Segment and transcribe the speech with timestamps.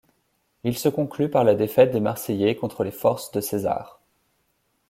[0.63, 3.99] Il se conclut par la défaite des Marseillais contre les forces de César.